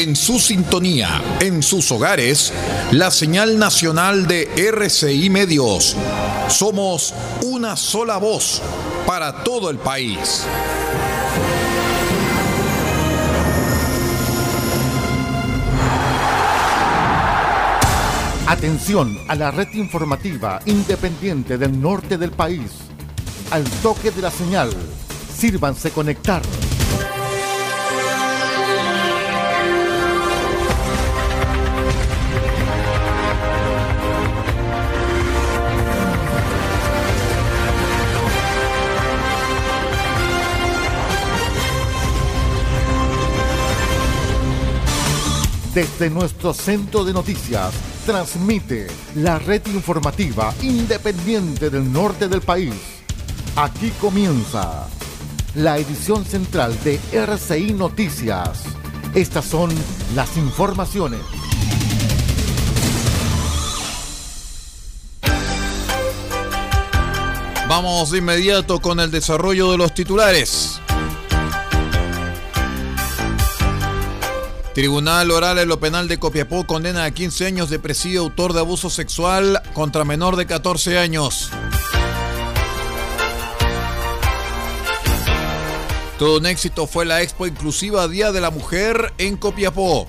en 0.00 0.16
su 0.16 0.40
sintonía, 0.40 1.22
en 1.40 1.62
sus 1.62 1.92
hogares, 1.92 2.54
la 2.90 3.10
señal 3.10 3.58
nacional 3.58 4.26
de 4.26 4.48
RCI 4.56 5.28
Medios. 5.28 5.94
Somos 6.48 7.12
una 7.42 7.76
sola 7.76 8.16
voz 8.16 8.62
para 9.06 9.44
todo 9.44 9.68
el 9.68 9.76
país. 9.76 10.46
Atención 18.46 19.18
a 19.28 19.34
la 19.34 19.50
red 19.50 19.68
informativa 19.74 20.60
independiente 20.64 21.58
del 21.58 21.78
norte 21.78 22.16
del 22.16 22.30
país. 22.30 22.70
Al 23.50 23.64
toque 23.82 24.10
de 24.10 24.22
la 24.22 24.30
señal, 24.30 24.70
sírvanse 25.36 25.90
conectar. 25.90 26.40
Desde 45.80 46.10
nuestro 46.10 46.52
centro 46.52 47.04
de 47.06 47.14
noticias, 47.14 47.72
transmite 48.04 48.86
la 49.14 49.38
red 49.38 49.62
informativa 49.68 50.52
independiente 50.60 51.70
del 51.70 51.90
norte 51.90 52.28
del 52.28 52.42
país. 52.42 52.74
Aquí 53.56 53.90
comienza 53.98 54.86
la 55.54 55.78
edición 55.78 56.26
central 56.26 56.76
de 56.84 57.00
RCI 57.14 57.72
Noticias. 57.72 58.64
Estas 59.14 59.46
son 59.46 59.70
las 60.14 60.36
informaciones. 60.36 61.22
Vamos 67.70 68.10
de 68.10 68.18
inmediato 68.18 68.80
con 68.80 69.00
el 69.00 69.10
desarrollo 69.10 69.72
de 69.72 69.78
los 69.78 69.94
titulares. 69.94 70.79
Tribunal 74.74 75.32
Oral 75.32 75.58
en 75.58 75.68
lo 75.68 75.80
Penal 75.80 76.06
de 76.06 76.18
Copiapó 76.18 76.64
condena 76.64 77.04
a 77.04 77.10
15 77.10 77.44
años 77.44 77.70
de 77.70 77.80
presidio 77.80 78.20
autor 78.20 78.52
de 78.52 78.60
abuso 78.60 78.88
sexual 78.88 79.60
contra 79.72 80.04
menor 80.04 80.36
de 80.36 80.46
14 80.46 80.96
años. 80.96 81.50
Todo 86.20 86.38
un 86.38 86.46
éxito 86.46 86.86
fue 86.86 87.04
la 87.04 87.22
Expo 87.22 87.46
Inclusiva 87.46 88.06
Día 88.06 88.30
de 88.30 88.40
la 88.40 88.50
Mujer 88.50 89.12
en 89.18 89.36
Copiapó. 89.36 90.06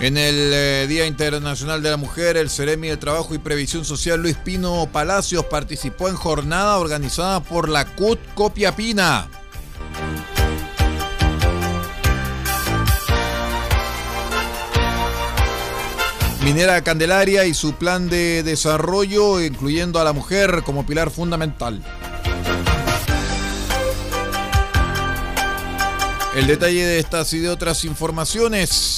En 0.00 0.16
el 0.16 0.52
eh, 0.54 0.86
Día 0.88 1.06
Internacional 1.06 1.82
de 1.82 1.90
la 1.90 1.96
Mujer, 1.96 2.36
el 2.36 2.50
Ceremi 2.50 2.86
de 2.86 2.96
Trabajo 2.96 3.34
y 3.34 3.38
Previsión 3.38 3.84
Social 3.84 4.22
Luis 4.22 4.36
Pino 4.36 4.88
Palacios 4.92 5.44
participó 5.46 6.08
en 6.08 6.14
jornada 6.14 6.78
organizada 6.78 7.42
por 7.42 7.68
la 7.68 7.84
CUT 7.84 8.20
Copiapina. 8.34 9.28
Minera 16.44 16.80
Candelaria 16.84 17.44
y 17.46 17.52
su 17.52 17.74
plan 17.74 18.08
de 18.08 18.44
desarrollo, 18.44 19.40
incluyendo 19.40 19.98
a 19.98 20.04
la 20.04 20.12
mujer 20.12 20.62
como 20.64 20.86
pilar 20.86 21.10
fundamental. 21.10 21.82
El 26.36 26.46
detalle 26.46 26.86
de 26.86 27.00
estas 27.00 27.32
y 27.32 27.40
de 27.40 27.48
otras 27.48 27.84
informaciones 27.84 28.97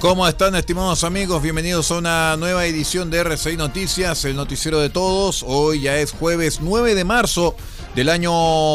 ¿Cómo 0.00 0.28
están 0.28 0.54
estimados 0.54 1.02
amigos? 1.02 1.42
Bienvenidos 1.42 1.90
a 1.90 1.98
una 1.98 2.36
nueva 2.36 2.64
edición 2.66 3.10
de 3.10 3.18
RCI 3.18 3.56
Noticias, 3.56 4.24
el 4.24 4.36
noticiero 4.36 4.78
de 4.78 4.90
todos. 4.90 5.44
Hoy 5.44 5.80
ya 5.80 5.96
es 5.96 6.12
jueves 6.12 6.60
9 6.60 6.94
de 6.94 7.02
marzo 7.02 7.56
del 7.96 8.08
año 8.08 8.30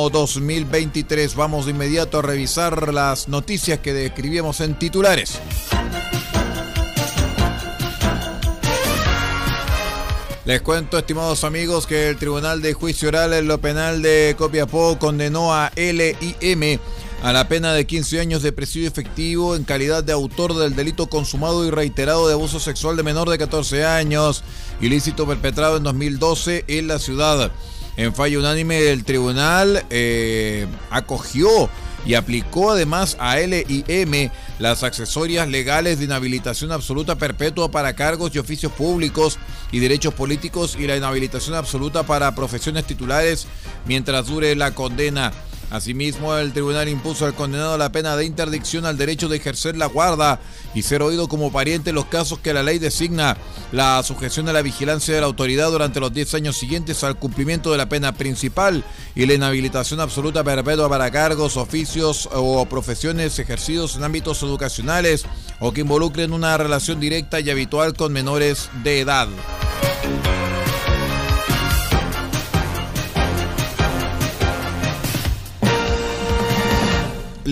2023. 0.10 1.34
Vamos 1.36 1.64
de 1.64 1.72
inmediato 1.72 2.20
a 2.20 2.24
revisar 2.24 2.94
las 2.94 3.30
noticias 3.30 3.80
que 3.80 3.94
describíamos 3.94 4.60
en 4.60 4.78
titulares. 4.78 5.40
Les 10.44 10.62
cuento, 10.62 10.98
estimados 10.98 11.46
amigos, 11.46 11.88
que 11.88 12.10
el 12.10 12.18
Tribunal 12.18 12.62
de 12.62 12.74
Juicio 12.74 13.08
Oral 13.08 13.32
en 13.32 13.48
lo 13.48 13.62
Penal 13.62 14.02
de 14.02 14.36
Copiapó 14.38 15.00
condenó 15.00 15.54
a 15.54 15.72
LIM 15.78 16.80
a 17.24 17.32
la 17.32 17.48
pena 17.48 17.74
de 17.74 17.88
15 17.88 18.20
años 18.20 18.44
de 18.44 18.52
presidio 18.52 18.86
efectivo 18.86 19.56
en 19.56 19.64
calidad 19.64 20.04
de 20.04 20.12
autor 20.12 20.54
del 20.56 20.76
delito 20.76 21.08
consumado 21.08 21.66
y 21.66 21.72
reiterado 21.72 22.28
de 22.28 22.34
abuso 22.34 22.60
sexual 22.60 22.98
de 22.98 23.04
menor 23.04 23.30
de 23.30 23.38
14 23.38 23.86
años, 23.86 24.44
ilícito 24.82 25.26
perpetrado 25.26 25.78
en 25.78 25.84
2012 25.84 26.66
en 26.68 26.88
la 26.88 27.00
ciudad. 27.00 27.50
En 27.96 28.14
fallo 28.14 28.40
unánime, 28.40 28.90
el 28.90 29.06
tribunal 29.06 29.86
eh, 29.90 30.68
acogió 30.90 31.70
y 32.06 32.16
aplicó 32.16 32.72
además 32.72 33.16
a 33.22 33.38
LIM 33.38 34.30
las 34.60 34.84
accesorias 34.84 35.48
legales 35.48 36.00
de 36.00 36.06
inhabilitación 36.06 36.74
absoluta 36.74 37.16
perpetua 37.16 37.72
para 37.72 37.96
cargos 37.96 38.36
y 38.36 38.40
oficios 38.40 38.74
públicos 38.74 39.40
y 39.72 39.80
derechos 39.80 40.14
políticos 40.14 40.76
y 40.78 40.88
la 40.88 40.98
inhabilitación 40.98 41.56
absoluta 41.56 42.04
para 42.04 42.36
profesiones 42.36 42.86
titulares 42.86 43.48
mientras 43.86 44.28
dure 44.28 44.54
la 44.58 44.76
condena. 44.76 45.32
Asimismo, 45.70 46.36
el 46.38 46.54
tribunal 46.54 46.88
impuso 46.88 47.26
al 47.26 47.34
condenado 47.34 47.78
la 47.78 47.92
pena 47.92 48.16
de 48.16 48.26
interdicción 48.26 48.86
al 48.86 48.98
derecho 48.98 49.28
de 49.28 49.38
ejercer 49.38 49.76
la 49.76 49.88
guarda 49.88 50.40
y 50.76 50.84
ser 50.84 51.02
oído 51.02 51.28
como 51.28 51.52
pariente 51.52 51.90
en 51.90 51.96
los 51.96 52.06
casos 52.06 52.40
que 52.40 52.54
la 52.54 52.64
ley 52.64 52.80
designa, 52.80 53.38
la 53.72 54.02
sujeción 54.04 54.48
a 54.50 54.54
la 54.54 54.62
vigilancia 54.62 55.16
de 55.16 55.22
la 55.22 55.28
autoridad 55.28 55.72
durante 55.72 56.00
los 56.00 56.14
10 56.14 56.36
años 56.36 56.58
siguientes 56.58 57.04
al 57.04 57.18
cumplimiento 57.18 57.72
de 57.72 57.78
la 57.78 57.90
pena 57.90 58.14
principal 58.14 58.84
y 59.16 59.26
la 59.26 59.34
inhabilitación 59.34 60.00
absoluta 60.00 60.44
perpetua 60.44 60.90
para 60.90 61.12
cargos, 61.12 61.58
oficios 61.58 62.30
o 62.32 62.66
profesiones 62.66 63.40
ejercidos 63.40 63.96
en 63.96 64.04
ámbitos 64.04 64.44
educacionales 64.44 65.26
o 65.60 65.74
que 65.74 65.82
involucren 65.82 66.34
una 66.34 66.58
relación 66.58 67.00
directa 67.00 67.40
y 67.40 67.50
habitual 67.50 67.94
con 67.94 68.14
menores 68.14 68.70
de 68.84 69.00
edad. 69.00 69.28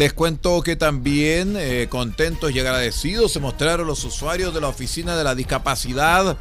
Les 0.01 0.13
cuento 0.13 0.63
que 0.63 0.75
también 0.75 1.55
eh, 1.55 1.85
contentos 1.87 2.49
y 2.49 2.59
agradecidos 2.59 3.33
se 3.33 3.39
mostraron 3.39 3.85
los 3.85 4.03
usuarios 4.03 4.51
de 4.51 4.59
la 4.59 4.67
Oficina 4.67 5.15
de 5.15 5.23
la 5.23 5.35
Discapacidad 5.35 6.37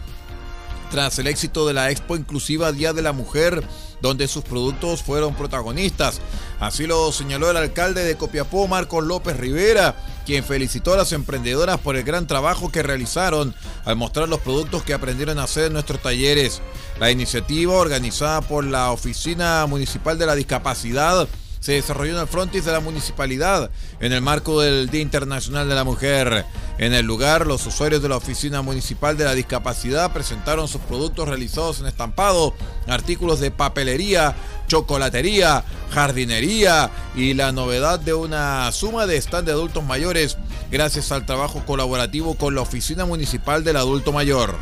tras 0.91 1.19
el 1.19 1.27
éxito 1.27 1.67
de 1.67 1.75
la 1.75 1.91
Expo 1.91 2.17
Inclusiva 2.17 2.73
Día 2.73 2.95
de 2.95 3.03
la 3.03 3.13
Mujer, 3.13 3.63
donde 4.01 4.29
sus 4.29 4.45
productos 4.45 5.03
fueron 5.03 5.35
protagonistas. 5.35 6.23
Así 6.59 6.87
lo 6.87 7.13
señaló 7.13 7.51
el 7.51 7.59
alcalde 7.59 8.03
de 8.03 8.17
Copiapó, 8.17 8.67
Marcos 8.67 9.05
López 9.05 9.37
Rivera, 9.37 9.95
quien 10.25 10.43
felicitó 10.43 10.95
a 10.95 10.97
las 10.97 11.13
emprendedoras 11.13 11.79
por 11.81 11.97
el 11.97 12.03
gran 12.03 12.27
trabajo 12.27 12.73
que 12.73 12.83
realizaron 12.83 13.55
al 13.85 13.97
mostrar 13.97 14.31
los 14.31 14.41
productos 14.41 14.85
que 14.85 14.95
aprendieron 14.95 15.39
a 15.39 15.43
hacer 15.43 15.67
en 15.67 15.75
nuestros 15.75 16.01
talleres. 16.01 16.63
La 16.99 17.11
iniciativa, 17.11 17.75
organizada 17.75 18.41
por 18.41 18.65
la 18.65 18.91
Oficina 18.91 19.67
Municipal 19.67 20.17
de 20.17 20.25
la 20.25 20.35
Discapacidad, 20.35 21.29
se 21.61 21.73
desarrolló 21.73 22.15
en 22.15 22.21
el 22.21 22.27
frontis 22.27 22.65
de 22.65 22.73
la 22.73 22.81
municipalidad 22.81 23.71
en 24.01 24.13
el 24.13 24.23
marco 24.23 24.61
del 24.61 24.89
Día 24.89 25.03
Internacional 25.03 25.69
de 25.69 25.75
la 25.75 25.85
Mujer. 25.85 26.47
En 26.79 26.95
el 26.95 27.05
lugar, 27.05 27.47
los 27.47 27.67
usuarios 27.67 28.03
de 28.03 28.09
la 28.09 28.17
Oficina 28.17 28.63
Municipal 28.63 29.17
de 29.17 29.25
la 29.25 29.35
Discapacidad 29.35 30.13
presentaron 30.13 30.67
sus 30.67 30.81
productos 30.81 31.29
realizados 31.29 31.81
en 31.81 31.87
estampado, 31.87 32.55
artículos 32.89 33.41
de 33.41 33.51
papelería, 33.51 34.35
chocolatería, 34.67 35.65
jardinería 35.91 36.91
y 37.15 37.35
la 37.35 37.53
novedad 37.53 38.01
de 38.01 38.15
una 38.15 38.73
suma 38.73 39.07
de 39.07 39.19
stand 39.19 39.47
de 39.47 39.53
adultos 39.53 39.85
mayores 39.85 40.39
gracias 40.71 41.13
al 41.13 41.27
trabajo 41.27 41.63
colaborativo 41.67 42.35
con 42.35 42.55
la 42.55 42.63
Oficina 42.63 43.05
Municipal 43.05 43.63
del 43.65 43.77
Adulto 43.77 44.13
Mayor. 44.13 44.57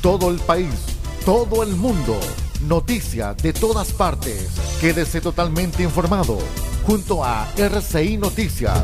Todo 0.00 0.30
el 0.30 0.38
país 0.38 0.97
todo 1.28 1.62
el 1.62 1.76
mundo. 1.76 2.18
Noticias 2.62 3.36
de 3.36 3.52
todas 3.52 3.92
partes. 3.92 4.48
Quédese 4.80 5.20
totalmente 5.20 5.82
informado 5.82 6.38
junto 6.86 7.22
a 7.22 7.46
RCI 7.54 8.16
Noticias. 8.16 8.82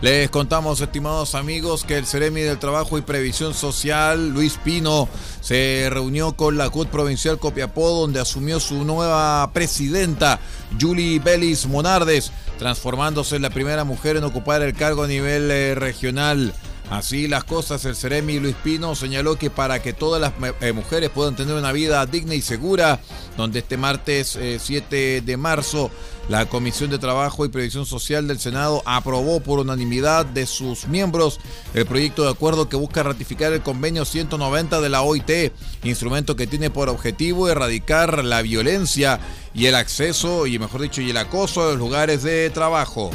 Les 0.00 0.28
contamos, 0.28 0.80
estimados 0.80 1.36
amigos, 1.36 1.84
que 1.84 1.98
el 1.98 2.06
Ceremi 2.06 2.40
del 2.40 2.58
Trabajo 2.58 2.98
y 2.98 3.02
Previsión 3.02 3.54
Social, 3.54 4.30
Luis 4.30 4.58
Pino, 4.64 5.08
se 5.40 5.86
reunió 5.88 6.32
con 6.32 6.58
la 6.58 6.68
CUT 6.70 6.88
Provincial 6.88 7.38
Copiapó, 7.38 7.90
donde 7.90 8.18
asumió 8.18 8.58
su 8.58 8.82
nueva 8.84 9.48
presidenta, 9.52 10.40
Julie 10.80 11.20
Belis 11.20 11.68
Monardes, 11.68 12.32
transformándose 12.58 13.36
en 13.36 13.42
la 13.42 13.50
primera 13.50 13.84
mujer 13.84 14.16
en 14.16 14.24
ocupar 14.24 14.62
el 14.62 14.74
cargo 14.74 15.04
a 15.04 15.06
nivel 15.06 15.48
eh, 15.52 15.76
regional. 15.76 16.52
Así 16.92 17.26
las 17.26 17.44
cosas, 17.44 17.86
el 17.86 17.96
Ceremi 17.96 18.38
Luis 18.38 18.54
Pino 18.62 18.94
señaló 18.94 19.38
que 19.38 19.48
para 19.48 19.80
que 19.80 19.94
todas 19.94 20.20
las 20.20 20.34
eh, 20.60 20.74
mujeres 20.74 21.08
puedan 21.08 21.34
tener 21.34 21.54
una 21.54 21.72
vida 21.72 22.04
digna 22.04 22.34
y 22.34 22.42
segura, 22.42 23.00
donde 23.38 23.60
este 23.60 23.78
martes 23.78 24.38
7 24.58 25.16
eh, 25.16 25.20
de 25.22 25.36
marzo 25.38 25.90
la 26.28 26.44
Comisión 26.44 26.90
de 26.90 26.98
Trabajo 26.98 27.46
y 27.46 27.48
Previsión 27.48 27.86
Social 27.86 28.28
del 28.28 28.38
Senado 28.38 28.82
aprobó 28.84 29.40
por 29.40 29.58
unanimidad 29.60 30.26
de 30.26 30.44
sus 30.44 30.86
miembros 30.86 31.40
el 31.72 31.86
proyecto 31.86 32.24
de 32.24 32.30
acuerdo 32.30 32.68
que 32.68 32.76
busca 32.76 33.02
ratificar 33.02 33.54
el 33.54 33.62
convenio 33.62 34.04
190 34.04 34.82
de 34.82 34.88
la 34.90 35.00
OIT, 35.00 35.50
instrumento 35.84 36.36
que 36.36 36.46
tiene 36.46 36.68
por 36.68 36.90
objetivo 36.90 37.48
erradicar 37.48 38.22
la 38.22 38.42
violencia 38.42 39.18
y 39.54 39.64
el 39.64 39.76
acceso, 39.76 40.46
y 40.46 40.58
mejor 40.58 40.82
dicho, 40.82 41.00
y 41.00 41.08
el 41.08 41.16
acoso 41.16 41.62
a 41.62 41.70
los 41.70 41.78
lugares 41.78 42.22
de 42.22 42.50
trabajo. 42.50 43.10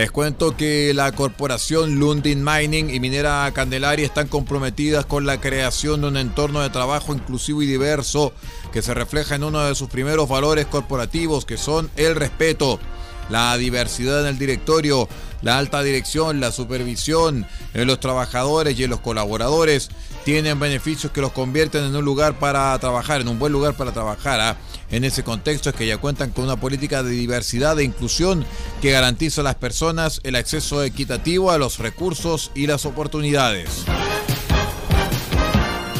Les 0.00 0.10
cuento 0.10 0.56
que 0.56 0.94
la 0.94 1.12
corporación 1.12 1.98
Lundin 1.98 2.42
Mining 2.42 2.88
y 2.88 3.00
Minera 3.00 3.52
Candelaria 3.52 4.06
están 4.06 4.28
comprometidas 4.28 5.04
con 5.04 5.26
la 5.26 5.42
creación 5.42 6.00
de 6.00 6.08
un 6.08 6.16
entorno 6.16 6.62
de 6.62 6.70
trabajo 6.70 7.12
inclusivo 7.12 7.60
y 7.60 7.66
diverso 7.66 8.32
que 8.72 8.80
se 8.80 8.94
refleja 8.94 9.34
en 9.34 9.44
uno 9.44 9.60
de 9.60 9.74
sus 9.74 9.90
primeros 9.90 10.26
valores 10.26 10.64
corporativos 10.64 11.44
que 11.44 11.58
son 11.58 11.90
el 11.96 12.16
respeto, 12.16 12.80
la 13.28 13.54
diversidad 13.58 14.22
en 14.22 14.28
el 14.28 14.38
directorio, 14.38 15.06
la 15.42 15.58
alta 15.58 15.82
dirección, 15.82 16.40
la 16.40 16.50
supervisión 16.50 17.46
en 17.74 17.86
los 17.86 18.00
trabajadores 18.00 18.78
y 18.78 18.84
en 18.84 18.90
los 18.90 19.00
colaboradores 19.00 19.90
tienen 20.24 20.58
beneficios 20.58 21.12
que 21.12 21.20
los 21.20 21.32
convierten 21.32 21.84
en 21.84 21.94
un 21.94 22.06
lugar 22.06 22.38
para 22.38 22.78
trabajar, 22.78 23.20
en 23.20 23.28
un 23.28 23.38
buen 23.38 23.52
lugar 23.52 23.74
para 23.74 23.92
trabajar. 23.92 24.40
¿ah? 24.40 24.56
En 24.90 25.04
ese 25.04 25.22
contexto 25.22 25.70
es 25.70 25.76
que 25.76 25.86
ya 25.86 25.98
cuentan 25.98 26.30
con 26.30 26.44
una 26.44 26.56
política 26.56 27.02
de 27.02 27.10
diversidad 27.10 27.78
e 27.78 27.84
inclusión 27.84 28.44
que 28.82 28.90
garantiza 28.90 29.40
a 29.40 29.44
las 29.44 29.54
personas 29.54 30.20
el 30.24 30.34
acceso 30.34 30.82
equitativo 30.82 31.52
a 31.52 31.58
los 31.58 31.78
recursos 31.78 32.50
y 32.54 32.66
las 32.66 32.86
oportunidades. 32.86 33.84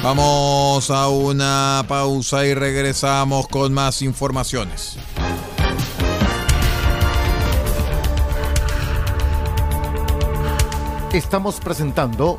Vamos 0.03 0.91
a 0.91 1.09
una 1.09 1.85
pausa 1.87 2.47
y 2.47 2.55
regresamos 2.55 3.47
con 3.47 3.73
más 3.73 4.03
informaciones. 4.03 4.97
Estamos 11.13 11.61
presentando 11.61 12.39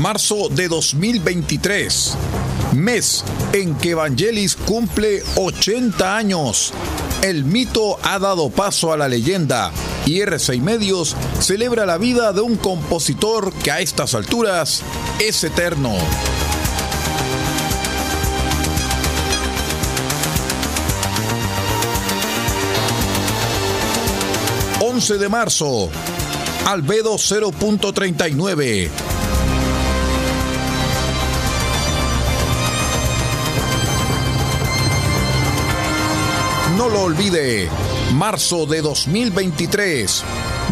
Marzo 0.00 0.48
de 0.48 0.66
2023, 0.66 2.16
mes 2.72 3.22
en 3.52 3.74
que 3.74 3.90
Evangelis 3.90 4.56
cumple 4.56 5.22
80 5.36 6.16
años. 6.16 6.72
El 7.22 7.44
mito 7.44 7.98
ha 8.02 8.18
dado 8.18 8.48
paso 8.48 8.94
a 8.94 8.96
la 8.96 9.08
leyenda 9.08 9.70
y 10.06 10.20
R6 10.20 10.62
Medios 10.62 11.14
celebra 11.40 11.84
la 11.84 11.98
vida 11.98 12.32
de 12.32 12.40
un 12.40 12.56
compositor 12.56 13.52
que 13.52 13.72
a 13.72 13.80
estas 13.80 14.14
alturas 14.14 14.82
es 15.18 15.44
eterno. 15.44 15.92
...11 24.80 25.18
de 25.18 25.28
marzo... 25.28 25.90
...Albedo 26.66 27.14
0.39... 27.14 29.09
olvide, 37.00 37.68
marzo 38.12 38.66
de 38.66 38.82
2023, 38.82 40.22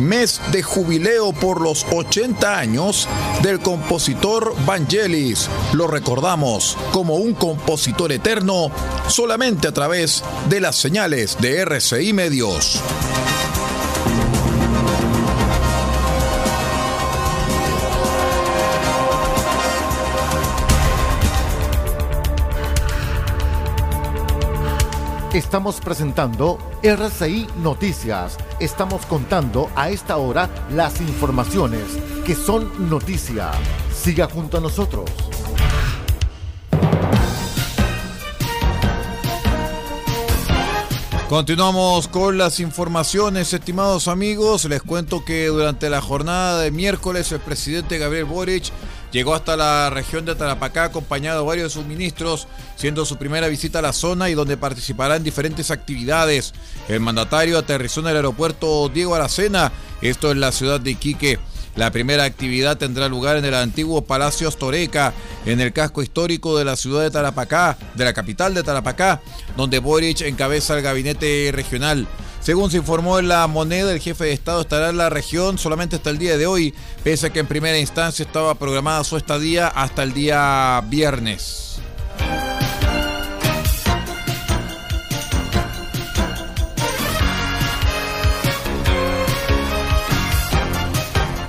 mes 0.01 0.41
de 0.53 0.63
jubileo 0.63 1.33
por 1.33 1.61
los 1.61 1.87
80 1.91 2.59
años 2.59 3.09
del 3.43 3.61
compositor 3.61 4.55
Vangelis. 4.67 5.49
Lo 5.73 5.87
recordamos 5.87 6.77
como 6.93 7.17
un 7.17 7.35
compositor 7.35 8.13
eterno 8.13 8.71
solamente 9.09 9.69
a 9.69 9.73
través 9.73 10.23
de 10.49 10.61
las 10.61 10.77
señales 10.77 11.39
de 11.41 11.61
RCI 11.61 12.13
Medios. 12.13 12.83
Estamos 25.38 25.80
presentando 25.80 26.59
RCI 26.83 27.47
Noticias. 27.62 28.37
Estamos 28.59 29.07
contando 29.07 29.71
a 29.76 29.88
esta 29.88 30.16
hora 30.16 30.50
las 30.75 31.00
informaciones 31.00 31.85
que 32.26 32.35
son 32.35 32.90
noticia. 32.90 33.52
Siga 33.95 34.26
junto 34.28 34.59
a 34.59 34.61
nosotros. 34.61 35.09
Continuamos 41.28 42.09
con 42.09 42.37
las 42.37 42.59
informaciones, 42.59 43.52
estimados 43.52 44.09
amigos. 44.09 44.64
Les 44.64 44.83
cuento 44.83 45.25
que 45.25 45.47
durante 45.47 45.88
la 45.88 46.00
jornada 46.00 46.62
de 46.62 46.73
miércoles 46.73 47.30
el 47.30 47.38
presidente 47.38 47.99
Gabriel 47.99 48.25
Boric 48.25 48.73
Llegó 49.11 49.35
hasta 49.35 49.57
la 49.57 49.88
región 49.91 50.25
de 50.25 50.35
Tarapacá 50.35 50.85
acompañado 50.85 51.41
de 51.41 51.47
varios 51.47 51.73
de 51.73 51.81
sus 51.81 51.87
ministros, 51.87 52.47
siendo 52.77 53.07
su 53.07 53.17
primera 53.17 53.49
visita 53.49 53.79
a 53.79 53.83
la 53.83 53.93
zona 53.93 54.29
y 54.29 54.35
donde 54.35 54.57
participará 54.57 55.17
en 55.17 55.25
diferentes 55.25 55.71
actividades. 55.71 56.53
El 56.88 57.00
mandatario 57.00 57.59
aterrizó 57.59 58.00
en 58.00 58.09
el 58.09 58.17
aeropuerto 58.17 58.88
Diego 58.91 59.15
Aracena, 59.15 59.73
esto 60.03 60.31
en 60.31 60.41
la 60.41 60.53
ciudad 60.53 60.81
de 60.81 60.91
Iquique. 60.91 61.38
La 61.75 61.93
primera 61.93 62.25
actividad 62.25 62.77
tendrá 62.77 63.09
lugar 63.09 63.37
en 63.37 63.45
el 63.45 63.55
antiguo 63.55 64.05
Palacio 64.05 64.49
Astoreca, 64.49 65.15
en 65.47 65.61
el 65.61 65.73
casco 65.73 66.03
histórico 66.03 66.59
de 66.59 66.65
la 66.65 66.77
ciudad 66.77 67.03
de 67.03 67.11
Tarapacá, 67.11 67.79
de 67.95 68.05
la 68.05 68.12
capital 68.12 68.53
de 68.53 68.65
Tarapacá, 68.65 69.21
donde 69.57 69.79
Boric 69.79 70.23
encabeza 70.23 70.77
el 70.77 70.83
gabinete 70.83 71.50
regional. 71.53 72.09
Según 72.40 72.71
se 72.71 72.78
informó 72.78 73.18
en 73.18 73.28
la 73.28 73.47
moneda, 73.47 73.92
el 73.92 74.00
jefe 74.00 74.25
de 74.25 74.33
Estado 74.33 74.62
estará 74.62 74.88
en 74.88 74.97
la 74.97 75.11
región 75.11 75.59
solamente 75.59 75.97
hasta 75.97 76.11
el 76.11 76.18
día 76.18 76.38
de 76.38 76.47
hoy, 76.47 76.75
pese 77.04 77.26
a 77.26 77.30
que 77.30 77.40
en 77.40 77.47
primera 77.47 77.78
instancia 77.78 78.25
estaba 78.25 78.54
programada 78.54 79.04
su 79.04 79.16
estadía 79.16 79.68
hasta 79.68 80.02
el 80.02 80.14
día 80.14 80.83
viernes. 80.88 81.68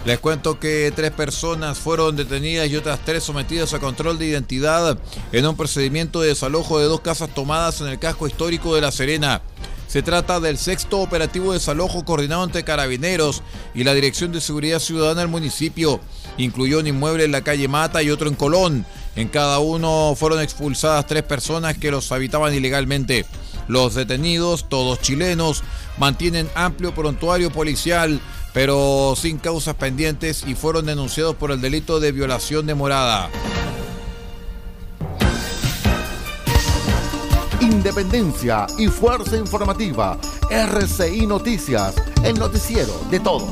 Les 0.10 0.18
cuento 0.18 0.60
que 0.60 0.92
tres 0.96 1.12
personas 1.12 1.78
fueron 1.78 2.16
detenidas 2.16 2.68
y 2.68 2.76
otras 2.76 3.00
tres 3.06 3.24
sometidas 3.24 3.76
a 3.76 3.80
control 3.80 4.18
de 4.18 4.26
identidad 4.26 4.98
en 5.32 5.46
un 5.46 5.56
procedimiento 5.56 6.22
de 6.22 6.30
desalojo 6.30 6.80
de 6.80 6.86
dos 6.86 7.02
casas 7.02 7.30
tomadas 7.36 7.80
en 7.82 7.90
el 7.90 8.00
casco 8.00 8.26
histórico 8.26 8.74
de 8.74 8.82
La 8.82 8.92
Serena. 8.92 9.44
Se 9.90 10.04
trata 10.04 10.40
del 10.40 10.60
sexto 10.60 11.00
operativo 11.00 11.52
de 11.52 11.58
desalojo 11.58 12.06
coordinado 12.06 12.44
entre 12.44 12.64
carabineros 12.64 13.42
y 13.74 13.84
la 13.84 13.96
Dirección 13.96 14.32
de 14.32 14.40
Seguridad 14.40 14.78
Ciudadana 14.78 15.22
del 15.22 15.30
municipio. 15.30 16.00
Incluyó 16.38 16.78
un 16.80 16.86
inmueble 16.86 17.24
en 17.24 17.32
la 17.32 17.42
calle 17.42 17.68
Mata 17.68 18.04
y 18.04 18.12
otro 18.12 18.30
en 18.30 18.36
Colón. 18.36 18.86
En 19.16 19.30
cada 19.30 19.58
uno 19.58 20.14
fueron 20.16 20.42
expulsadas 20.42 21.08
tres 21.08 21.24
personas 21.24 21.76
que 21.76 21.90
los 21.90 22.12
habitaban 22.12 22.54
ilegalmente. 22.54 23.26
Los 23.68 23.96
detenidos, 23.96 24.70
todos 24.70 25.02
chilenos, 25.02 25.64
mantienen 25.98 26.48
amplio 26.54 26.94
prontuario 26.94 27.52
policial 27.52 28.22
pero 28.54 29.14
sin 29.16 29.38
causas 29.38 29.76
pendientes 29.76 30.44
y 30.48 30.56
fueron 30.56 30.86
denunciados 30.86 31.36
por 31.36 31.52
el 31.52 31.62
delito 31.62 32.00
de 32.00 32.12
violación 32.12 32.66
de 32.66 32.76
morada. 32.76 33.30
Independencia 37.70 38.66
y 38.80 38.88
fuerza 38.88 39.38
informativa. 39.38 40.18
RCI 40.50 41.28
Noticias, 41.28 41.94
el 42.24 42.40
noticiero 42.40 43.00
de 43.12 43.20
todos. 43.20 43.48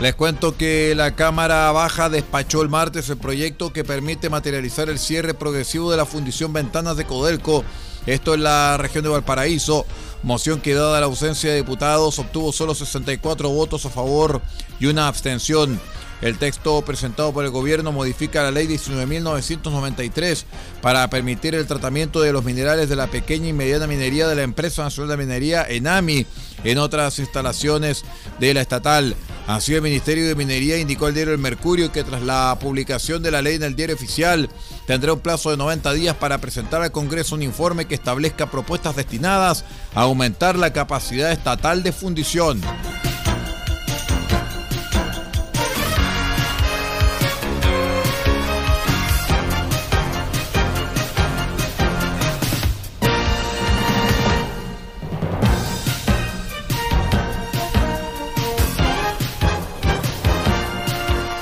Les 0.00 0.14
cuento 0.14 0.56
que 0.56 0.94
la 0.94 1.16
Cámara 1.16 1.70
Baja 1.72 2.08
despachó 2.08 2.62
el 2.62 2.68
martes 2.68 3.10
el 3.10 3.18
proyecto 3.18 3.72
que 3.72 3.82
permite 3.82 4.30
materializar 4.30 4.88
el 4.88 5.00
cierre 5.00 5.34
progresivo 5.34 5.90
de 5.90 5.96
la 5.96 6.06
Fundición 6.06 6.52
Ventanas 6.52 6.96
de 6.96 7.04
Codelco, 7.04 7.64
esto 8.06 8.34
en 8.34 8.44
la 8.44 8.76
región 8.76 9.02
de 9.02 9.10
Valparaíso, 9.10 9.86
moción 10.22 10.60
que 10.60 10.74
dada 10.74 11.00
la 11.00 11.06
ausencia 11.06 11.50
de 11.50 11.56
diputados 11.56 12.18
obtuvo 12.20 12.52
solo 12.52 12.74
64 12.76 13.48
votos 13.48 13.86
a 13.86 13.90
favor 13.90 14.40
y 14.78 14.86
una 14.86 15.08
abstención. 15.08 15.80
El 16.22 16.38
texto 16.38 16.80
presentado 16.82 17.32
por 17.32 17.44
el 17.44 17.50
gobierno 17.50 17.90
modifica 17.90 18.44
la 18.44 18.52
ley 18.52 18.68
19.993 18.68 20.44
para 20.80 21.10
permitir 21.10 21.56
el 21.56 21.66
tratamiento 21.66 22.20
de 22.20 22.32
los 22.32 22.44
minerales 22.44 22.88
de 22.88 22.94
la 22.94 23.08
pequeña 23.08 23.48
y 23.48 23.52
mediana 23.52 23.88
minería 23.88 24.28
de 24.28 24.36
la 24.36 24.42
Empresa 24.42 24.84
Nacional 24.84 25.10
de 25.16 25.24
Minería 25.24 25.66
ENAMI 25.68 26.24
en 26.62 26.78
otras 26.78 27.18
instalaciones 27.18 28.04
de 28.38 28.54
la 28.54 28.60
estatal. 28.60 29.16
Así 29.48 29.74
el 29.74 29.82
Ministerio 29.82 30.28
de 30.28 30.36
Minería 30.36 30.78
indicó 30.78 31.06
al 31.06 31.14
diario 31.14 31.34
El 31.34 31.40
Mercurio 31.40 31.90
que 31.90 32.04
tras 32.04 32.22
la 32.22 32.56
publicación 32.60 33.20
de 33.24 33.32
la 33.32 33.42
ley 33.42 33.56
en 33.56 33.64
el 33.64 33.74
diario 33.74 33.96
oficial 33.96 34.48
tendrá 34.86 35.14
un 35.14 35.20
plazo 35.20 35.50
de 35.50 35.56
90 35.56 35.92
días 35.92 36.14
para 36.14 36.38
presentar 36.38 36.82
al 36.82 36.92
Congreso 36.92 37.34
un 37.34 37.42
informe 37.42 37.86
que 37.86 37.96
establezca 37.96 38.48
propuestas 38.48 38.94
destinadas 38.94 39.64
a 39.92 40.02
aumentar 40.02 40.56
la 40.56 40.72
capacidad 40.72 41.32
estatal 41.32 41.82
de 41.82 41.90
fundición. 41.90 42.60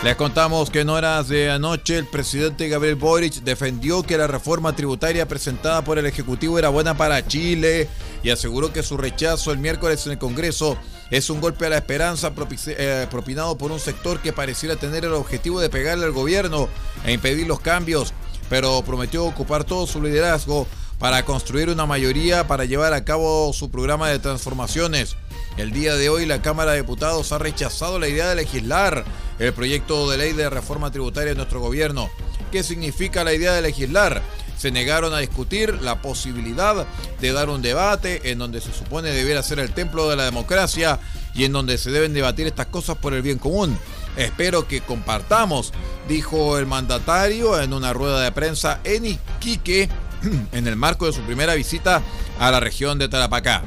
Les 0.03 0.17
contamos 0.17 0.71
que 0.71 0.81
en 0.81 0.89
horas 0.89 1.29
de 1.29 1.51
anoche 1.51 1.99
el 1.99 2.07
presidente 2.07 2.71
Gabriel 2.71 2.95
Boric 2.95 3.35
defendió 3.43 4.03
que 4.03 4.17
la 4.17 4.27
reforma 4.27 4.75
tributaria 4.75 5.29
presentada 5.29 5.85
por 5.85 5.99
el 5.99 6.07
Ejecutivo 6.07 6.59
era 6.59 6.71
buena 6.71 6.97
para 6.97 7.27
Chile 7.27 7.87
y 8.23 8.31
aseguró 8.31 8.73
que 8.73 8.83
su 8.83 8.97
rechazo 8.97 9.53
el 9.53 9.59
miércoles 9.59 10.07
en 10.07 10.13
el 10.13 10.19
Congreso 10.19 10.79
es 11.11 11.29
un 11.29 11.43
golpe 11.43 11.67
a 11.67 11.69
la 11.69 11.77
esperanza 11.77 12.33
eh, 12.67 13.09
propinado 13.11 13.59
por 13.59 13.73
un 13.73 13.79
sector 13.79 14.21
que 14.21 14.33
pareciera 14.33 14.77
tener 14.77 15.05
el 15.05 15.13
objetivo 15.13 15.61
de 15.61 15.69
pegarle 15.69 16.07
al 16.07 16.13
gobierno 16.13 16.71
e 17.05 17.13
impedir 17.13 17.47
los 17.47 17.61
cambios, 17.61 18.15
pero 18.49 18.81
prometió 18.81 19.27
ocupar 19.27 19.65
todo 19.65 19.87
su 19.87 20.01
liderazgo 20.01 20.67
para 20.99 21.27
construir 21.27 21.69
una 21.69 21.85
mayoría 21.85 22.47
para 22.47 22.65
llevar 22.65 22.95
a 22.95 23.05
cabo 23.05 23.53
su 23.53 23.71
programa 23.71 24.09
de 24.09 24.19
transformaciones. 24.19 25.17
El 25.59 25.73
día 25.73 25.97
de 25.97 26.09
hoy 26.09 26.25
la 26.25 26.41
Cámara 26.41 26.73
de 26.73 26.79
Diputados 26.79 27.33
ha 27.33 27.39
rechazado 27.39 27.99
la 27.99 28.09
idea 28.09 28.29
de 28.29 28.37
legislar 28.37 29.05
el 29.41 29.53
proyecto 29.55 30.09
de 30.09 30.19
ley 30.19 30.33
de 30.35 30.49
reforma 30.51 30.93
tributaria 30.93 31.31
de 31.31 31.37
nuestro 31.37 31.61
gobierno. 31.61 32.09
¿Qué 32.53 32.63
significa 32.63 33.25
la 33.25 33.33
idea 33.33 33.53
de 33.53 33.63
legislar? 33.63 34.23
Se 34.57 34.71
negaron 34.71 35.15
a 35.15 35.19
discutir 35.19 35.81
la 35.81 36.03
posibilidad 36.03 36.87
de 37.21 37.33
dar 37.33 37.49
un 37.49 37.63
debate 37.63 38.31
en 38.31 38.39
donde 38.39 38.61
se 38.61 38.73
supone 38.73 39.11
debiera 39.11 39.43
ser 39.43 39.59
el 39.59 39.73
templo 39.73 40.09
de 40.11 40.17
la 40.17 40.25
democracia 40.25 41.01
y 41.35 41.45
en 41.45 41.53
donde 41.53 41.79
se 41.79 41.91
deben 41.91 42.13
debatir 42.13 42.47
estas 42.47 42.67
cosas 42.67 42.99
por 42.99 43.15
el 43.15 43.23
bien 43.23 43.39
común. 43.39 43.79
Espero 44.17 44.69
que 44.69 44.83
compartamos, 44.83 45.73
dijo 46.07 46.59
el 46.59 46.67
mandatario 46.67 47.59
en 47.61 47.73
una 47.73 47.95
rueda 47.95 48.21
de 48.21 48.33
prensa 48.33 48.81
en 48.85 49.07
Iquique 49.07 49.89
en 50.53 50.67
el 50.67 50.77
marco 50.77 51.07
de 51.07 51.15
su 51.15 51.23
primera 51.23 51.55
visita 51.55 52.03
a 52.39 52.51
la 52.51 52.61
región 52.61 52.99
de 52.99 53.09
Tarapacá. 53.09 53.63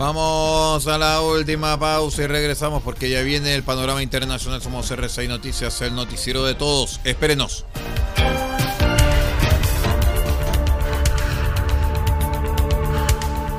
Vamos 0.00 0.86
a 0.86 0.96
la 0.96 1.20
última 1.20 1.78
pausa 1.78 2.22
y 2.22 2.26
regresamos 2.26 2.82
porque 2.82 3.10
ya 3.10 3.20
viene 3.20 3.54
el 3.54 3.62
panorama 3.62 4.02
internacional. 4.02 4.62
Somos 4.62 4.90
R6 4.90 5.28
Noticias, 5.28 5.78
el 5.82 5.94
noticiero 5.94 6.42
de 6.42 6.54
todos. 6.54 7.02
Espérenos. 7.04 7.66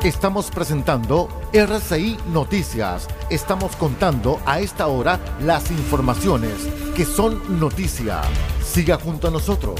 Estamos 0.03 0.49
presentando 0.49 1.29
RCI 1.53 2.17
Noticias. 2.33 3.07
Estamos 3.29 3.75
contando 3.75 4.41
a 4.47 4.61
esta 4.61 4.87
hora 4.87 5.19
las 5.41 5.69
informaciones 5.69 6.55
que 6.95 7.05
son 7.05 7.59
noticia. 7.59 8.19
Siga 8.63 8.97
junto 8.97 9.27
a 9.27 9.31
nosotros. 9.31 9.79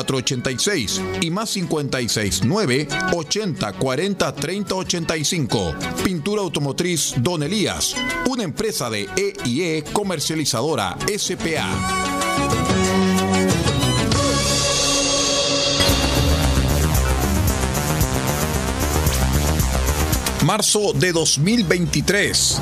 86 0.00 1.00
y 1.20 1.30
más 1.30 1.50
56 1.50 2.42
9 2.44 2.88
80 3.12 3.72
40 3.72 4.34
30 4.34 4.74
85. 4.74 5.74
Pintura 6.02 6.42
automotriz 6.42 7.14
Don 7.18 7.42
Elías, 7.42 7.94
una 8.28 8.42
empresa 8.42 8.90
de 8.90 9.08
EIE 9.16 9.84
comercializadora 9.92 10.96
SPA. 11.16 11.68
Marzo 20.44 20.92
de 20.92 21.12
2023 21.12 22.60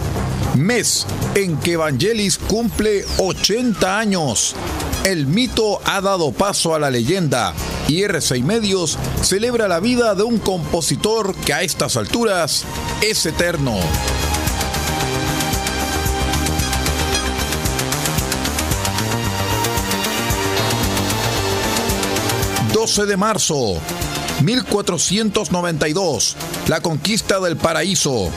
mes 0.57 1.07
en 1.35 1.57
que 1.59 1.73
Evangelis 1.73 2.39
cumple 2.39 3.05
80 3.19 3.99
años. 3.99 4.55
El 5.05 5.27
mito 5.27 5.81
ha 5.85 6.01
dado 6.01 6.31
paso 6.31 6.77
a 6.77 6.79
la 6.79 6.89
leyenda 6.89 7.55
y 7.89 8.03
R6 8.03 8.45
Medios 8.45 8.99
celebra 9.23 9.67
la 9.67 9.81
vida 9.81 10.15
de 10.15 10.23
un 10.23 10.39
compositor 10.39 11.35
que 11.35 11.53
a 11.53 11.63
estas 11.63 11.97
alturas 11.97 12.65
es 13.01 13.27
eterno. 13.27 13.79
...12 22.73 23.07
de 23.07 23.17
marzo... 23.17 23.81
1492, 24.43 26.37
la 26.67 26.81
conquista 26.81 27.39
del 27.39 27.57
paraíso. 27.57 28.31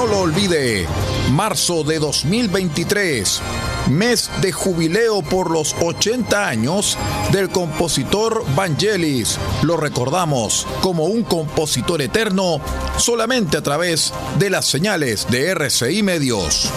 No 0.00 0.06
lo 0.06 0.20
olvide, 0.20 0.86
marzo 1.30 1.84
de 1.84 1.98
2023, 1.98 3.42
mes 3.90 4.30
de 4.40 4.50
jubileo 4.50 5.20
por 5.20 5.50
los 5.50 5.76
80 5.78 6.48
años 6.48 6.96
del 7.32 7.50
compositor 7.50 8.42
Vangelis. 8.56 9.38
Lo 9.62 9.76
recordamos 9.76 10.66
como 10.80 11.04
un 11.04 11.22
compositor 11.22 12.00
eterno 12.00 12.62
solamente 12.96 13.58
a 13.58 13.62
través 13.62 14.14
de 14.38 14.48
las 14.48 14.64
señales 14.64 15.26
de 15.28 15.50
RCI 15.50 16.02
Medios. 16.02 16.70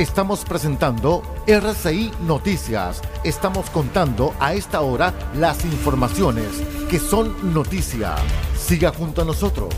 Estamos 0.00 0.46
presentando 0.46 1.22
RCI 1.46 2.10
Noticias. 2.22 3.02
Estamos 3.22 3.68
contando 3.68 4.34
a 4.40 4.54
esta 4.54 4.80
hora 4.80 5.12
las 5.34 5.62
informaciones 5.66 6.46
que 6.88 6.98
son 6.98 7.52
noticia. 7.52 8.14
Siga 8.58 8.94
junto 8.94 9.20
a 9.20 9.26
nosotros. 9.26 9.74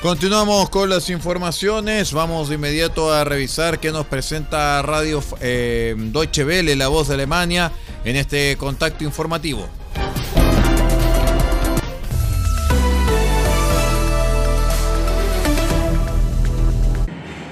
Continuamos 0.00 0.70
con 0.70 0.88
las 0.88 1.10
informaciones. 1.10 2.12
Vamos 2.12 2.48
de 2.48 2.54
inmediato 2.54 3.12
a 3.12 3.24
revisar 3.24 3.80
qué 3.80 3.90
nos 3.90 4.06
presenta 4.06 4.80
Radio 4.80 5.20
eh, 5.40 5.96
Deutsche 5.98 6.44
Welle, 6.44 6.76
la 6.76 6.86
voz 6.86 7.08
de 7.08 7.14
Alemania, 7.14 7.72
en 8.04 8.14
este 8.14 8.56
contacto 8.56 9.02
informativo. 9.02 9.68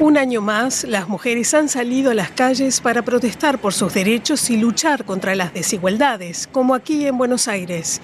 Un 0.01 0.17
año 0.17 0.41
más, 0.41 0.85
las 0.85 1.09
mujeres 1.09 1.53
han 1.55 1.69
salido 1.69 2.13
a 2.13 2.15
las 2.15 2.31
calles 2.31 2.81
para 2.81 3.03
protestar 3.03 3.59
por 3.59 3.75
sus 3.75 3.95
derechos 3.95 4.49
y 4.49 4.57
luchar 4.57 5.05
contra 5.05 5.35
las 5.35 5.53
desigualdades, 5.53 6.49
como 6.53 6.77
aquí 6.77 7.05
en 7.09 7.19
Buenos 7.19 7.49
Aires. 7.49 8.01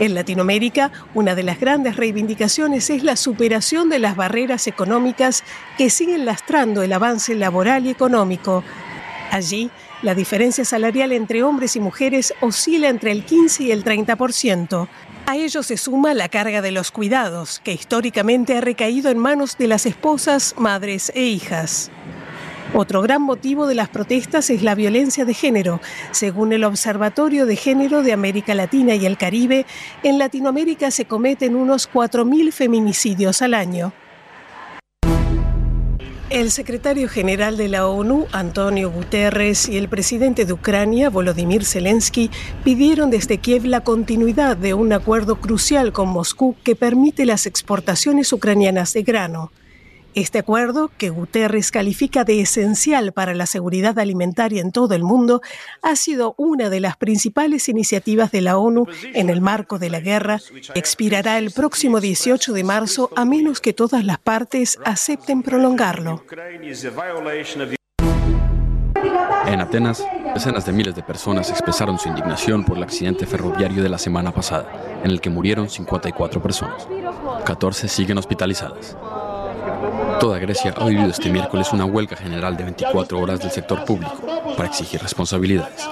En 0.00 0.16
Latinoamérica, 0.16 0.90
una 1.14 1.36
de 1.36 1.44
las 1.44 1.60
grandes 1.60 1.94
reivindicaciones 1.94 2.90
es 2.90 3.04
la 3.04 3.14
superación 3.14 3.88
de 3.88 4.00
las 4.00 4.16
barreras 4.16 4.66
económicas 4.66 5.44
que 5.76 5.90
siguen 5.90 6.24
lastrando 6.24 6.82
el 6.82 6.92
avance 6.92 7.36
laboral 7.36 7.86
y 7.86 7.90
económico. 7.90 8.64
Allí, 9.30 9.70
la 10.02 10.16
diferencia 10.16 10.64
salarial 10.64 11.12
entre 11.12 11.44
hombres 11.44 11.76
y 11.76 11.80
mujeres 11.80 12.34
oscila 12.40 12.88
entre 12.88 13.12
el 13.12 13.24
15 13.24 13.62
y 13.62 13.70
el 13.70 13.84
30%. 13.84 14.88
A 15.28 15.36
ello 15.36 15.62
se 15.62 15.76
suma 15.76 16.14
la 16.14 16.30
carga 16.30 16.62
de 16.62 16.72
los 16.72 16.90
cuidados, 16.90 17.60
que 17.62 17.74
históricamente 17.74 18.56
ha 18.56 18.62
recaído 18.62 19.10
en 19.10 19.18
manos 19.18 19.58
de 19.58 19.66
las 19.66 19.84
esposas, 19.84 20.54
madres 20.56 21.12
e 21.14 21.24
hijas. 21.24 21.90
Otro 22.72 23.02
gran 23.02 23.20
motivo 23.20 23.66
de 23.66 23.74
las 23.74 23.90
protestas 23.90 24.48
es 24.48 24.62
la 24.62 24.74
violencia 24.74 25.26
de 25.26 25.34
género. 25.34 25.82
Según 26.12 26.54
el 26.54 26.64
Observatorio 26.64 27.44
de 27.44 27.56
Género 27.56 28.02
de 28.02 28.14
América 28.14 28.54
Latina 28.54 28.94
y 28.94 29.04
el 29.04 29.18
Caribe, 29.18 29.66
en 30.02 30.16
Latinoamérica 30.16 30.90
se 30.90 31.04
cometen 31.04 31.56
unos 31.56 31.92
4.000 31.92 32.50
feminicidios 32.50 33.42
al 33.42 33.52
año. 33.52 33.92
El 36.30 36.50
secretario 36.50 37.08
general 37.08 37.56
de 37.56 37.68
la 37.68 37.86
ONU, 37.88 38.26
Antonio 38.32 38.90
Guterres, 38.90 39.66
y 39.66 39.78
el 39.78 39.88
presidente 39.88 40.44
de 40.44 40.52
Ucrania, 40.52 41.08
Volodymyr 41.08 41.64
Zelensky, 41.64 42.30
pidieron 42.64 43.08
desde 43.08 43.38
Kiev 43.38 43.64
la 43.64 43.80
continuidad 43.80 44.54
de 44.54 44.74
un 44.74 44.92
acuerdo 44.92 45.36
crucial 45.40 45.90
con 45.90 46.10
Moscú 46.10 46.54
que 46.64 46.76
permite 46.76 47.24
las 47.24 47.46
exportaciones 47.46 48.30
ucranianas 48.34 48.92
de 48.92 49.04
grano. 49.04 49.52
Este 50.18 50.40
acuerdo, 50.40 50.90
que 50.98 51.10
Guterres 51.10 51.70
califica 51.70 52.24
de 52.24 52.40
esencial 52.40 53.12
para 53.12 53.34
la 53.34 53.46
seguridad 53.46 54.00
alimentaria 54.00 54.60
en 54.60 54.72
todo 54.72 54.96
el 54.96 55.04
mundo, 55.04 55.42
ha 55.80 55.94
sido 55.94 56.34
una 56.36 56.70
de 56.70 56.80
las 56.80 56.96
principales 56.96 57.68
iniciativas 57.68 58.32
de 58.32 58.40
la 58.40 58.58
ONU 58.58 58.86
en 59.14 59.30
el 59.30 59.40
marco 59.40 59.78
de 59.78 59.90
la 59.90 60.00
guerra. 60.00 60.40
Expirará 60.74 61.38
el 61.38 61.52
próximo 61.52 62.00
18 62.00 62.52
de 62.52 62.64
marzo 62.64 63.10
a 63.14 63.24
menos 63.24 63.60
que 63.60 63.72
todas 63.72 64.04
las 64.04 64.18
partes 64.18 64.80
acepten 64.84 65.44
prolongarlo. 65.44 66.24
En 69.46 69.60
Atenas, 69.60 70.04
decenas 70.34 70.66
de 70.66 70.72
miles 70.72 70.96
de 70.96 71.02
personas 71.04 71.48
expresaron 71.50 71.96
su 71.96 72.08
indignación 72.08 72.64
por 72.64 72.76
el 72.76 72.82
accidente 72.82 73.24
ferroviario 73.24 73.84
de 73.84 73.88
la 73.88 73.98
semana 73.98 74.34
pasada, 74.34 75.00
en 75.04 75.12
el 75.12 75.20
que 75.20 75.30
murieron 75.30 75.70
54 75.70 76.42
personas. 76.42 76.88
14 77.44 77.86
siguen 77.86 78.18
hospitalizadas. 78.18 78.96
Toda 80.20 80.38
Grecia 80.38 80.74
ha 80.76 80.84
vivido 80.86 81.08
este 81.08 81.30
miércoles 81.30 81.72
una 81.72 81.84
huelga 81.84 82.16
general 82.16 82.56
de 82.56 82.64
24 82.64 83.18
horas 83.18 83.40
del 83.40 83.50
sector 83.50 83.84
público 83.84 84.20
para 84.56 84.68
exigir 84.68 85.00
responsabilidades. 85.00 85.88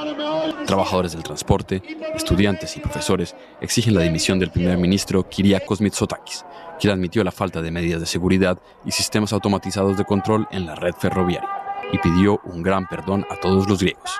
Trabajadores 0.66 1.12
del 1.12 1.22
transporte, 1.22 1.83
estudiantes 2.14 2.77
y 2.77 2.81
profesores 2.81 3.37
exigen 3.61 3.94
la 3.94 4.03
dimisión 4.03 4.38
del 4.38 4.51
primer 4.51 4.79
ministro 4.79 5.29
Kyriakos 5.29 5.81
Mitsotakis, 5.81 6.44
quien 6.81 6.92
admitió 6.92 7.22
la 7.22 7.31
falta 7.31 7.62
de 7.62 7.70
medidas 7.70 8.01
de 8.01 8.07
seguridad 8.07 8.59
y 8.85 8.90
sistemas 8.90 9.33
automatizados 9.33 9.96
de 9.96 10.05
control 10.05 10.49
en 10.51 10.66
la 10.66 10.75
red 10.75 10.94
ferroviaria 10.99 11.49
y 11.92 11.99
pidió 11.99 12.40
un 12.44 12.62
gran 12.62 12.88
perdón 12.88 13.25
a 13.31 13.37
todos 13.37 13.68
los 13.68 13.79
griegos. 13.79 14.11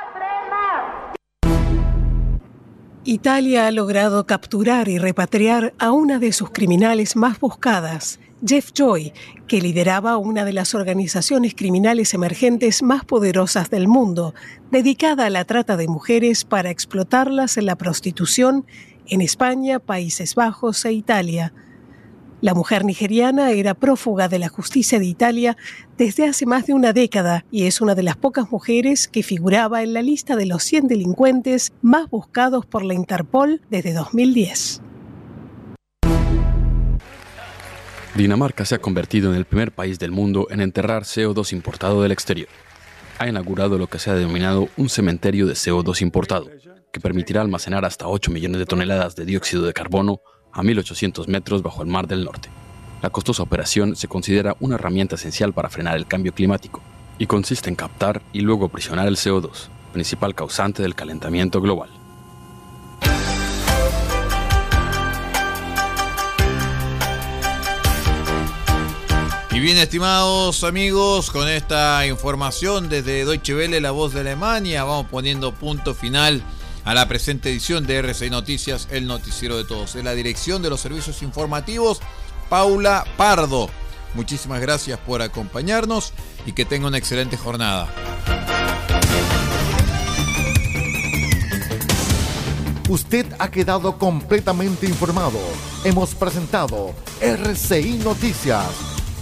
Italia 3.09 3.69
ha 3.69 3.71
logrado 3.71 4.27
capturar 4.27 4.89
y 4.89 4.99
repatriar 4.99 5.75
a 5.79 5.93
una 5.93 6.19
de 6.19 6.33
sus 6.33 6.51
criminales 6.51 7.15
más 7.15 7.39
buscadas, 7.39 8.19
Jeff 8.45 8.73
Joy, 8.75 9.15
que 9.49 9.63
lideraba 9.63 10.19
una 10.19 10.45
de 10.45 10.53
las 10.53 10.75
organizaciones 10.75 11.55
criminales 11.55 12.13
emergentes 12.13 12.83
más 12.83 13.05
poderosas 13.05 13.71
del 13.71 13.89
mundo, 13.89 14.35
dedicada 14.71 15.27
a 15.27 15.31
la 15.31 15.47
trata 15.47 15.79
de 15.79 15.89
mujeres 15.89 16.45
para 16.45 16.71
explotarlas 16.71 17.57
en 17.57 17.65
la 17.65 17.77
prostitución 17.77 18.67
en 19.09 19.23
España, 19.23 19.79
Países 19.79 20.35
Bajos 20.35 20.85
e 20.85 20.93
Italia. 20.93 21.55
La 22.43 22.53
mujer 22.53 22.85
nigeriana 22.85 23.53
era 23.53 23.73
prófuga 23.73 24.29
de 24.29 24.39
la 24.39 24.49
justicia 24.49 24.99
de 24.99 25.07
Italia 25.07 25.57
desde 25.97 26.27
hace 26.29 26.45
más 26.45 26.67
de 26.67 26.75
una 26.75 26.93
década 26.93 27.47
y 27.51 27.65
es 27.65 27.81
una 27.81 27.95
de 27.95 28.03
las 28.03 28.17
pocas 28.17 28.51
mujeres 28.53 29.09
que 29.09 29.23
figuraba 29.23 29.83
en 29.83 29.95
la 29.95 30.03
lista 30.03 30.37
de 30.37 30.45
los 30.45 30.63
100 30.63 30.89
delincuentes 30.89 31.73
más 31.81 32.11
buscados 32.11 32.67
por 32.67 32.85
la 32.85 32.93
Interpol 32.93 33.63
desde 33.71 33.95
2010. 33.95 34.83
Dinamarca 38.17 38.65
se 38.65 38.75
ha 38.75 38.79
convertido 38.79 39.31
en 39.31 39.37
el 39.37 39.45
primer 39.45 39.73
país 39.73 39.99
del 39.99 40.11
mundo 40.11 40.47
en 40.51 40.63
enterrar 40.63 41.03
CO2 41.03 41.53
importado 41.53 42.01
del 42.01 42.13
exterior. 42.13 42.49
Ha 43.19 43.29
inaugurado 43.29 43.77
lo 43.77 43.89
que 43.89 43.99
se 43.99 44.11
ha 44.11 44.15
denominado 44.15 44.71
un 44.79 44.89
cementerio 44.89 45.47
de 45.47 45.53
CO2 45.53 46.01
importado, 46.01 46.49
que 46.91 47.01
permitirá 47.01 47.43
almacenar 47.43 47.85
hasta 47.85 48.09
8 48.09 48.31
millones 48.31 48.59
de 48.59 48.65
toneladas 48.65 49.17
de 49.17 49.27
dióxido 49.27 49.67
de 49.67 49.75
carbono 49.75 50.21
a 50.51 50.63
1.800 50.63 51.27
metros 51.27 51.63
bajo 51.63 51.83
el 51.83 51.89
Mar 51.89 52.07
del 52.07 52.25
Norte. 52.25 52.49
La 53.03 53.11
costosa 53.11 53.43
operación 53.43 53.97
se 53.97 54.09
considera 54.09 54.57
una 54.61 54.77
herramienta 54.77 55.17
esencial 55.17 55.53
para 55.53 55.69
frenar 55.69 55.99
el 55.99 56.07
cambio 56.07 56.33
climático 56.33 56.81
y 57.19 57.27
consiste 57.27 57.69
en 57.69 57.77
captar 57.77 58.23
y 58.33 58.41
luego 58.41 58.65
aprisionar 58.65 59.09
el 59.09 59.17
CO2, 59.17 59.69
principal 59.93 60.35
causante 60.35 60.83
del 60.83 60.95
calentamiento 60.95 61.61
global. 61.61 61.91
Y 69.57 69.61
bien, 69.61 69.79
estimados 69.79 70.65
amigos, 70.65 71.31
con 71.31 71.49
esta 71.49 72.07
información 72.07 72.91
desde 72.91 73.25
Deutsche 73.25 73.55
Welle, 73.55 73.81
la 73.81 73.91
voz 73.91 74.13
de 74.13 74.21
Alemania, 74.21 74.85
vamos 74.85 75.07
poniendo 75.11 75.55
punto 75.55 75.95
final 75.95 76.43
a 76.85 76.93
la 76.93 77.09
presente 77.09 77.49
edición 77.49 77.87
de 77.87 77.97
RCI 77.97 78.29
Noticias, 78.29 78.87
el 78.91 79.07
noticiero 79.07 79.57
de 79.57 79.65
todos. 79.65 79.97
En 79.97 80.05
la 80.05 80.13
dirección 80.13 80.61
de 80.61 80.69
los 80.69 80.83
servicios 80.83 81.23
informativos, 81.23 82.03
Paula 82.51 83.07
Pardo. 83.17 83.71
Muchísimas 84.13 84.61
gracias 84.61 84.99
por 84.99 85.23
acompañarnos 85.23 86.13
y 86.45 86.53
que 86.53 86.67
tenga 86.67 86.89
una 86.89 86.99
excelente 86.99 87.39
jornada. 87.39 87.89
Usted 92.91 93.25
ha 93.39 93.51
quedado 93.51 93.97
completamente 93.97 94.85
informado. 94.85 95.39
Hemos 95.83 96.15
presentado 96.15 96.95
RCI 97.23 98.01
Noticias 98.05 98.96